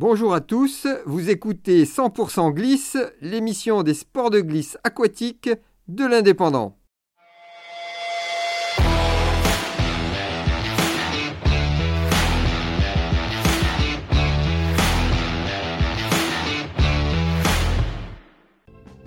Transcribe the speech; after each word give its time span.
Bonjour 0.00 0.32
à 0.32 0.40
tous, 0.40 0.86
vous 1.06 1.28
écoutez 1.28 1.82
100% 1.82 2.54
Glisse, 2.54 2.96
l'émission 3.20 3.82
des 3.82 3.94
sports 3.94 4.30
de 4.30 4.40
glisse 4.40 4.78
aquatique 4.84 5.50
de 5.88 6.06
l'Indépendant. 6.06 6.78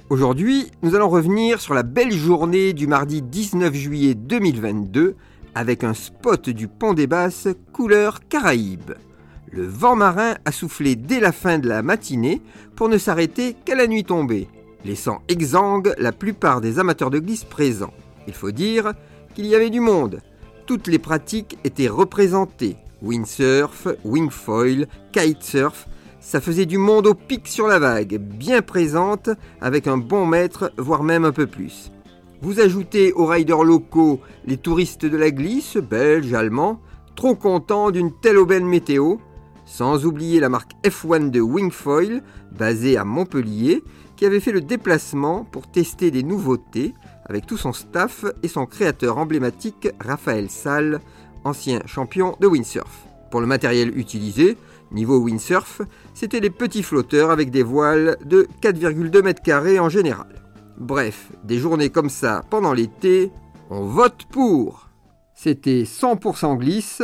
Aujourd'hui, 0.10 0.72
nous 0.82 0.94
allons 0.94 1.08
revenir 1.08 1.62
sur 1.62 1.74
la 1.74 1.84
belle 1.84 2.12
journée 2.12 2.74
du 2.74 2.88
mardi 2.88 3.22
19 3.22 3.74
juillet 3.74 4.14
2022 4.14 5.16
avec 5.56 5.86
un 5.86 5.94
spot 5.94 6.50
du 6.50 6.68
pont 6.68 6.94
des 6.94 7.08
Basses 7.08 7.48
couleur 7.72 8.28
Caraïbe. 8.28 8.92
Le 9.54 9.68
vent 9.68 9.98
marin 9.98 10.36
a 10.46 10.52
soufflé 10.54 10.96
dès 10.96 11.20
la 11.20 11.34
fin 11.34 11.60
de 11.60 11.68
la 11.68 11.84
matinée 11.84 12.42
pour 12.78 12.88
ne 12.88 12.98
s'arrêter 12.98 13.56
qu'à 13.66 13.76
la 13.76 13.86
nuit 13.86 14.06
tombée, 14.06 14.48
laissant 14.86 15.22
exsangue 15.28 15.94
la 15.98 16.14
plupart 16.14 16.62
des 16.62 16.80
amateurs 16.80 17.10
de 17.10 17.20
glisse 17.20 17.44
présents. 17.44 17.94
Il 18.28 18.34
faut 18.34 18.52
dire 18.52 18.94
qu'il 19.36 19.46
y 19.46 19.56
avait 19.56 19.70
du 19.70 19.82
monde. 19.82 20.22
Toutes 20.66 20.88
les 20.88 21.00
pratiques 21.00 21.58
étaient 21.66 21.90
représentées. 21.90 22.78
Windsurf, 23.02 23.88
wingfoil, 24.06 24.88
kitesurf, 25.12 25.88
ça 26.22 26.40
faisait 26.40 26.68
du 26.68 26.78
monde 26.78 27.08
au 27.08 27.14
pic 27.14 27.48
sur 27.48 27.68
la 27.68 27.80
vague, 27.80 28.18
bien 28.20 28.62
présente, 28.62 29.32
avec 29.60 29.88
un 29.88 29.98
bon 29.98 30.26
maître, 30.26 30.72
voire 30.78 31.04
même 31.04 31.26
un 31.26 31.32
peu 31.34 31.48
plus. 31.48 31.92
Vous 32.42 32.60
ajoutez 32.60 33.12
aux 33.12 33.26
riders 33.26 33.64
locaux 33.64 34.22
les 34.46 34.58
touristes 34.58 35.06
de 35.06 35.18
la 35.18 35.32
glisse, 35.32 35.78
belges, 35.78 36.34
allemands, 36.34 36.80
trop 37.16 37.36
contents 37.36 37.92
d'une 37.92 38.12
telle 38.22 38.38
aubaine 38.38 38.66
météo, 38.66 39.18
sans 39.72 40.06
oublier 40.06 40.42
la 40.42 40.50
marque 40.50 40.74
F1 40.84 41.32
de 41.32 41.40
Wingfoil, 41.40 42.22
basée 42.52 42.98
à 42.98 43.06
Montpellier, 43.06 43.82
qui 44.18 44.26
avait 44.26 44.42
fait 44.42 44.52
le 44.52 44.60
déplacement 44.60 45.46
pour 45.46 45.72
tester 45.72 46.12
des 46.12 46.24
nouveautés 46.24 46.94
avec 47.26 47.46
tout 47.46 47.56
son 47.56 47.72
staff 47.72 48.26
et 48.44 48.50
son 48.50 48.66
créateur 48.66 49.18
emblématique 49.18 49.88
Raphaël 50.02 50.50
Salle, 50.50 51.00
ancien 51.46 51.80
champion 51.86 52.36
de 52.42 52.48
windsurf. 52.48 53.08
Pour 53.32 53.40
le 53.40 53.48
matériel 53.48 53.98
utilisé, 53.98 54.58
Niveau 54.92 55.20
windsurf, 55.20 55.82
c'était 56.14 56.42
les 56.42 56.50
petits 56.50 56.84
flotteurs 56.84 57.32
avec 57.32 57.50
des 57.50 57.64
voiles 57.64 58.18
de 58.26 58.50
4,2 58.62 59.24
mètres 59.24 59.42
carrés 59.42 59.80
en 59.80 59.88
général. 59.88 60.44
Bref, 60.80 61.32
des 61.46 61.60
journées 61.60 61.90
comme 61.90 62.10
ça 62.10 62.44
pendant 62.50 62.74
l'été, 62.74 63.32
on 63.70 63.86
vote 63.86 64.26
pour. 64.30 64.90
C'était 65.34 65.84
100% 65.84 66.58
glisse. 66.58 67.04